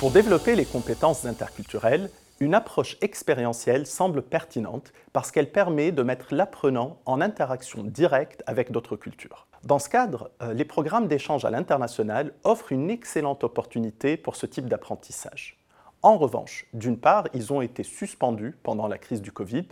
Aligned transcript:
Pour 0.00 0.10
développer 0.10 0.56
les 0.56 0.64
compétences 0.64 1.26
interculturelles, 1.26 2.08
une 2.40 2.54
approche 2.54 2.96
expérientielle 3.02 3.86
semble 3.86 4.22
pertinente 4.22 4.94
parce 5.12 5.30
qu'elle 5.30 5.52
permet 5.52 5.92
de 5.92 6.02
mettre 6.02 6.34
l'apprenant 6.34 6.98
en 7.04 7.20
interaction 7.20 7.84
directe 7.84 8.42
avec 8.46 8.72
d'autres 8.72 8.96
cultures. 8.96 9.46
Dans 9.62 9.78
ce 9.78 9.90
cadre, 9.90 10.30
euh, 10.40 10.54
les 10.54 10.64
programmes 10.64 11.06
d'échange 11.06 11.44
à 11.44 11.50
l'international 11.50 12.32
offrent 12.44 12.72
une 12.72 12.88
excellente 12.88 13.44
opportunité 13.44 14.16
pour 14.16 14.36
ce 14.36 14.46
type 14.46 14.70
d'apprentissage. 14.70 15.58
En 16.02 16.16
revanche, 16.16 16.66
d'une 16.72 16.96
part, 16.96 17.28
ils 17.34 17.52
ont 17.52 17.60
été 17.60 17.82
suspendus 17.82 18.56
pendant 18.62 18.88
la 18.88 18.96
crise 18.96 19.20
du 19.20 19.32
Covid, 19.32 19.66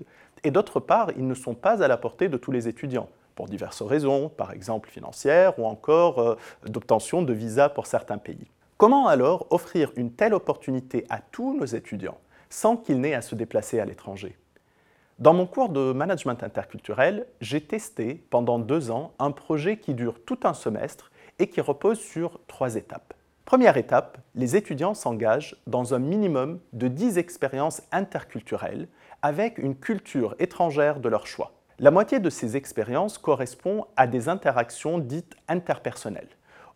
et 0.44 0.50
d'autre 0.50 0.80
part, 0.80 1.10
ils 1.16 1.26
ne 1.26 1.34
sont 1.34 1.54
pas 1.54 1.82
à 1.82 1.88
la 1.88 1.96
portée 1.96 2.28
de 2.28 2.36
tous 2.36 2.50
les 2.50 2.68
étudiants, 2.68 3.08
pour 3.34 3.46
diverses 3.46 3.82
raisons, 3.82 4.28
par 4.28 4.52
exemple 4.52 4.90
financières 4.90 5.58
ou 5.58 5.66
encore 5.66 6.18
euh, 6.18 6.36
d'obtention 6.66 7.22
de 7.22 7.32
visas 7.32 7.68
pour 7.68 7.86
certains 7.86 8.18
pays. 8.18 8.48
Comment 8.78 9.08
alors 9.08 9.46
offrir 9.50 9.92
une 9.96 10.12
telle 10.12 10.34
opportunité 10.34 11.04
à 11.08 11.20
tous 11.20 11.56
nos 11.56 11.64
étudiants 11.64 12.18
sans 12.50 12.76
qu'ils 12.76 13.00
n'aient 13.00 13.14
à 13.14 13.22
se 13.22 13.34
déplacer 13.34 13.78
à 13.80 13.84
l'étranger? 13.84 14.36
Dans 15.18 15.34
mon 15.34 15.46
cours 15.46 15.68
de 15.68 15.92
management 15.92 16.42
interculturel, 16.44 17.26
j'ai 17.40 17.60
testé 17.60 18.24
pendant 18.30 18.60
deux 18.60 18.92
ans 18.92 19.14
un 19.18 19.32
projet 19.32 19.78
qui 19.78 19.94
dure 19.94 20.20
tout 20.24 20.38
un 20.44 20.54
semestre 20.54 21.10
et 21.40 21.48
qui 21.48 21.60
repose 21.60 21.98
sur 21.98 22.40
trois 22.46 22.76
étapes. 22.76 23.14
Première 23.48 23.78
étape, 23.78 24.18
les 24.34 24.56
étudiants 24.56 24.92
s'engagent 24.92 25.56
dans 25.66 25.94
un 25.94 25.98
minimum 25.98 26.60
de 26.74 26.86
10 26.86 27.16
expériences 27.16 27.80
interculturelles 27.92 28.88
avec 29.22 29.56
une 29.56 29.74
culture 29.74 30.36
étrangère 30.38 31.00
de 31.00 31.08
leur 31.08 31.26
choix. 31.26 31.52
La 31.78 31.90
moitié 31.90 32.20
de 32.20 32.28
ces 32.28 32.58
expériences 32.58 33.16
correspond 33.16 33.86
à 33.96 34.06
des 34.06 34.28
interactions 34.28 34.98
dites 34.98 35.34
interpersonnelles. 35.48 36.28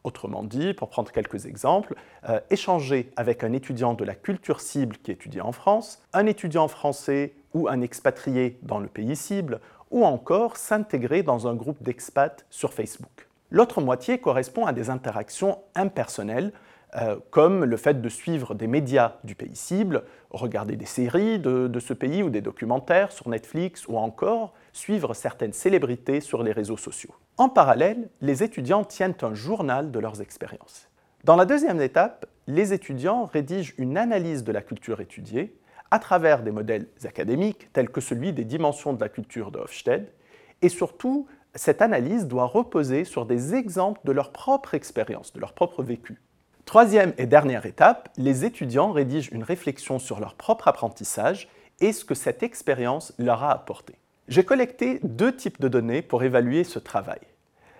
Autrement 0.03 0.43
dit, 0.43 0.73
pour 0.73 0.89
prendre 0.89 1.13
quelques 1.13 1.45
exemples, 1.45 1.95
euh, 2.31 2.41
échanger 2.49 3.13
avec 3.17 3.45
un 3.45 3.53
étudiant 3.53 3.93
de 3.93 4.05
la 4.07 4.15
culture 4.15 4.63
cible 4.63 4.97
qui 4.97 5.11
étudie 5.11 5.43
en 5.43 5.53
France, 5.53 6.03
un 6.15 6.25
étudiant 6.25 6.69
français 6.69 7.35
ou 7.53 7.69
un 7.69 7.83
expatrié 7.83 8.59
dans 8.63 8.79
le 8.79 8.89
pays 8.89 9.15
cible, 9.15 9.61
ou 9.91 10.07
encore 10.07 10.57
s'intégrer 10.57 11.23
dans 11.23 11.47
un 11.47 11.55
groupe 11.55 11.83
d'expats 11.83 12.47
sur 12.49 12.73
Facebook. 12.73 13.29
L'autre 13.53 13.83
moitié 13.83 14.17
correspond 14.17 14.65
à 14.65 14.73
des 14.73 14.89
interactions 14.89 15.59
impersonnelles, 15.75 16.53
euh, 16.97 17.17
comme 17.31 17.65
le 17.65 17.77
fait 17.77 18.01
de 18.01 18.09
suivre 18.09 18.55
des 18.55 18.67
médias 18.67 19.17
du 19.25 19.35
pays 19.35 19.55
cible, 19.55 20.05
regarder 20.31 20.77
des 20.77 20.87
séries 20.87 21.39
de 21.39 21.79
ce 21.79 21.93
pays 21.93 22.23
ou 22.23 22.31
des 22.31 22.41
documentaires 22.41 23.13
sur 23.13 23.29
Netflix, 23.29 23.87
ou 23.87 23.99
encore 23.99 24.55
suivre 24.73 25.13
certaines 25.13 25.53
célébrités 25.53 26.23
sur 26.23 26.43
les 26.43 26.53
réseaux 26.53 26.79
sociaux. 26.79 27.15
En 27.37 27.51
parallèle, 27.51 28.09
les 28.23 28.43
étudiants 28.43 28.85
tiennent 28.85 29.15
un 29.21 29.35
journal 29.35 29.91
de 29.91 29.99
leurs 29.99 30.23
expériences. 30.23 30.89
Dans 31.25 31.37
la 31.37 31.45
deuxième 31.45 31.83
étape, 31.83 32.25
les 32.47 32.73
étudiants 32.73 33.27
rédigent 33.27 33.75
une 33.77 33.99
analyse 33.99 34.45
de 34.45 34.53
la 34.53 34.63
culture 34.63 35.03
étudiée 35.03 35.55
à 35.91 35.99
travers 35.99 36.43
des 36.43 36.53
modèles 36.53 36.89
académiques 37.05 37.71
tels 37.75 37.91
que 37.91 38.01
celui 38.01 38.33
des 38.33 38.45
dimensions 38.45 38.95
de 38.95 39.01
la 39.01 39.11
culture 39.11 39.51
de 39.51 39.59
Hofstede, 39.59 40.09
et 40.63 40.71
surtout, 40.71 41.27
cette 41.55 41.83
analyse 41.83 42.27
doit 42.27 42.47
reposer 42.47 43.05
sur 43.05 43.27
des 43.27 43.55
exemples 43.55 44.01
de 44.05 44.13
leur 44.13 44.33
propre 44.33 44.75
expérience, 44.75 45.33
de 45.33 45.41
leur 45.41 45.53
propre 45.53 45.83
vécu. 45.83 46.21
Troisième 46.65 47.13
et 47.19 47.27
dernière 47.27 47.67
étape, 47.67 48.09
les 48.17 48.45
étudiants 48.45 48.93
rédigent 48.93 49.31
une 49.33 49.43
réflexion 49.43 49.99
sur 49.99 50.21
leur 50.21 50.35
propre 50.35 50.69
apprentissage 50.69 51.49
et 51.81 51.93
ce 51.93 52.05
que 52.05 52.15
cette 52.15 52.43
expérience 52.43 53.13
leur 53.19 53.43
a 53.43 53.53
apporté. 53.53 53.95
J'ai 54.29 54.45
collecté 54.45 55.01
deux 55.03 55.35
types 55.35 55.61
de 55.61 55.69
données 55.69 56.01
pour 56.01 56.23
évaluer 56.23 56.65
ce 56.65 56.79
travail. 56.79 57.21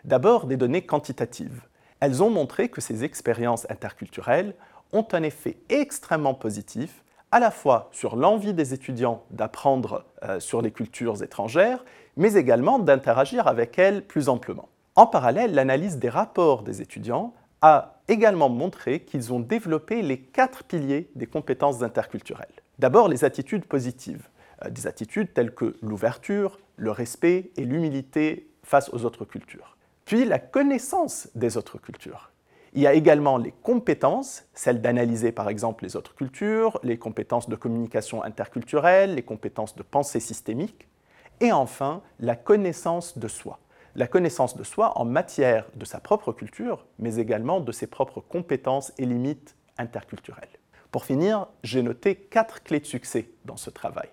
D'abord, 0.05 0.47
des 0.47 0.57
données 0.57 0.85
quantitatives. 0.85 1.63
Elles 2.01 2.23
ont 2.23 2.31
montré 2.31 2.69
que 2.69 2.81
ces 2.81 3.05
expériences 3.05 3.71
interculturelles 3.71 4.55
ont 4.93 5.07
un 5.13 5.23
effet 5.23 5.57
extrêmement 5.69 6.35
positif 6.35 7.05
à 7.33 7.41
la 7.41 7.51
fois 7.51 7.89
sur 7.93 8.15
l'envie 8.15 8.55
des 8.55 8.75
étudiants 8.75 9.25
d'apprendre 9.31 10.05
euh, 10.23 10.39
sur 10.39 10.61
les 10.63 10.71
cultures 10.71 11.23
étrangères, 11.23 11.85
mais 12.17 12.35
également 12.35 12.79
d'interagir 12.79 13.49
avec 13.49 13.79
elles 13.79 14.07
plus 14.07 14.29
amplement. 14.29 14.69
En 14.95 15.07
parallèle, 15.07 15.55
l'analyse 15.55 15.99
des 15.99 16.11
rapports 16.11 16.63
des 16.63 16.83
étudiants 16.83 17.33
a 17.63 18.01
également 18.09 18.51
montré 18.51 19.01
qu'ils 19.01 19.33
ont 19.33 19.41
développé 19.41 20.03
les 20.03 20.21
quatre 20.21 20.65
piliers 20.65 21.11
des 21.15 21.27
compétences 21.27 21.83
interculturelles. 21.83 22.53
D'abord, 22.79 23.09
les 23.09 23.25
attitudes 23.25 23.65
positives. 23.65 24.29
Euh, 24.65 24.71
des 24.71 24.87
attitudes 24.87 25.33
telles 25.33 25.55
que 25.55 25.77
l'ouverture, 25.81 26.59
le 26.77 26.91
respect 26.91 27.51
et 27.57 27.65
l'humilité 27.65 28.51
face 28.63 28.93
aux 28.93 29.07
autres 29.07 29.25
cultures. 29.25 29.79
Puis 30.05 30.27
la 30.27 30.39
connaissance 30.39 31.29
des 31.35 31.57
autres 31.57 31.79
cultures. 31.79 32.32
Il 32.75 32.81
y 32.81 32.87
a 32.87 32.95
également 32.95 33.37
les 33.37 33.53
compétences, 33.63 34.45
celles 34.55 34.81
d'analyser 34.81 35.31
par 35.31 35.51
exemple 35.51 35.85
les 35.85 35.95
autres 35.95 36.15
cultures, 36.15 36.81
les 36.83 36.99
compétences 36.99 37.49
de 37.49 37.57
communication 37.57 38.23
interculturelle, 38.23 39.15
les 39.15 39.23
compétences 39.23 39.77
de 39.77 39.83
pensée 39.83 40.21
systémique, 40.21 40.89
et 41.41 41.53
enfin 41.53 42.03
la 42.19 42.35
connaissance 42.35 43.19
de 43.19 43.29
soi. 43.29 43.59
La 43.95 44.07
connaissance 44.07 44.57
de 44.57 44.65
soi 44.65 44.99
en 44.99 45.05
matière 45.05 45.67
de 45.75 45.85
sa 45.85 46.01
propre 46.01 46.33
culture, 46.33 46.87
mais 46.99 47.17
également 47.17 47.61
de 47.61 47.73
ses 47.73 47.87
propres 47.87 48.23
compétences 48.23 48.93
et 48.97 49.05
limites 49.05 49.55
interculturelles. 49.77 50.49
Pour 50.91 51.05
finir, 51.05 51.49
j'ai 51.63 51.83
noté 51.83 52.17
quatre 52.17 52.63
clés 52.63 52.81
de 52.81 52.87
succès 52.87 53.29
dans 53.45 53.59
ce 53.59 53.69
travail. 53.69 54.09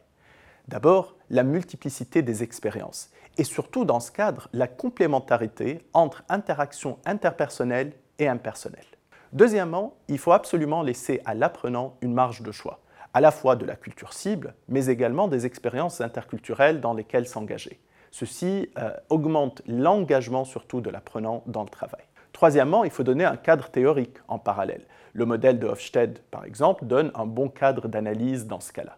D'abord, 0.67 1.15
la 1.29 1.43
multiplicité 1.43 2.21
des 2.21 2.43
expériences 2.43 3.09
et 3.37 3.45
surtout 3.45 3.85
dans 3.85 4.01
ce 4.01 4.11
cadre, 4.11 4.49
la 4.51 4.67
complémentarité 4.67 5.79
entre 5.93 6.23
interactions 6.27 6.99
interpersonnelles 7.05 7.93
et 8.19 8.27
impersonnelles. 8.27 8.85
Deuxièmement, 9.33 9.95
il 10.07 10.17
faut 10.17 10.31
absolument 10.31 10.81
laisser 10.81 11.21
à 11.25 11.33
l'apprenant 11.33 11.97
une 12.01 12.13
marge 12.13 12.41
de 12.41 12.51
choix, 12.51 12.79
à 13.13 13.21
la 13.21 13.31
fois 13.31 13.55
de 13.55 13.65
la 13.65 13.75
culture 13.75 14.13
cible, 14.13 14.53
mais 14.67 14.87
également 14.87 15.27
des 15.27 15.45
expériences 15.45 16.01
interculturelles 16.01 16.81
dans 16.81 16.93
lesquelles 16.93 17.27
s'engager. 17.27 17.79
Ceci 18.11 18.69
euh, 18.77 18.91
augmente 19.09 19.61
l'engagement 19.67 20.45
surtout 20.45 20.81
de 20.81 20.89
l'apprenant 20.89 21.43
dans 21.45 21.63
le 21.63 21.69
travail. 21.69 22.01
Troisièmement, 22.33 22.83
il 22.83 22.91
faut 22.91 23.03
donner 23.03 23.25
un 23.25 23.37
cadre 23.37 23.69
théorique 23.69 24.17
en 24.27 24.39
parallèle. 24.39 24.85
Le 25.13 25.25
modèle 25.25 25.59
de 25.59 25.67
Hofstede, 25.67 26.19
par 26.31 26.45
exemple, 26.45 26.85
donne 26.85 27.11
un 27.15 27.25
bon 27.25 27.49
cadre 27.49 27.87
d'analyse 27.87 28.47
dans 28.47 28.59
ce 28.59 28.71
cas-là. 28.71 28.97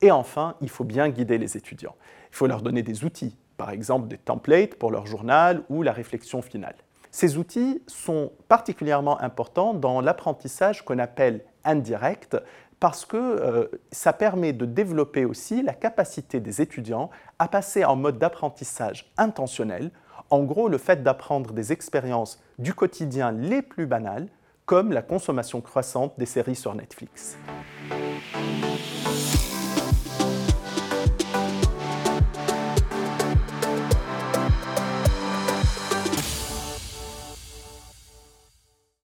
Et 0.00 0.10
enfin, 0.10 0.56
il 0.60 0.70
faut 0.70 0.84
bien 0.84 1.08
guider 1.10 1.38
les 1.38 1.56
étudiants. 1.56 1.94
Il 2.30 2.36
faut 2.36 2.46
leur 2.46 2.62
donner 2.62 2.82
des 2.82 3.04
outils, 3.04 3.36
par 3.56 3.70
exemple 3.70 4.08
des 4.08 4.16
templates 4.16 4.76
pour 4.76 4.90
leur 4.90 5.06
journal 5.06 5.62
ou 5.68 5.82
la 5.82 5.92
réflexion 5.92 6.40
finale. 6.42 6.76
Ces 7.10 7.38
outils 7.38 7.82
sont 7.86 8.32
particulièrement 8.48 9.20
importants 9.20 9.74
dans 9.74 10.00
l'apprentissage 10.00 10.84
qu'on 10.84 10.98
appelle 10.98 11.44
indirect 11.64 12.36
parce 12.78 13.04
que 13.04 13.16
euh, 13.16 13.66
ça 13.92 14.12
permet 14.12 14.52
de 14.52 14.64
développer 14.64 15.24
aussi 15.24 15.62
la 15.62 15.74
capacité 15.74 16.40
des 16.40 16.62
étudiants 16.62 17.10
à 17.38 17.46
passer 17.46 17.84
en 17.84 17.96
mode 17.96 18.18
d'apprentissage 18.18 19.12
intentionnel, 19.18 19.90
en 20.30 20.42
gros 20.44 20.68
le 20.68 20.78
fait 20.78 21.02
d'apprendre 21.02 21.52
des 21.52 21.72
expériences 21.72 22.42
du 22.58 22.72
quotidien 22.72 23.32
les 23.32 23.60
plus 23.60 23.86
banales, 23.86 24.28
comme 24.64 24.92
la 24.92 25.02
consommation 25.02 25.60
croissante 25.60 26.14
des 26.16 26.26
séries 26.26 26.56
sur 26.56 26.74
Netflix. 26.74 27.36